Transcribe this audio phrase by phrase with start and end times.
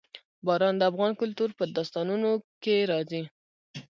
[0.45, 2.29] باران د افغان کلتور په داستانونو
[2.63, 3.21] کې راځي.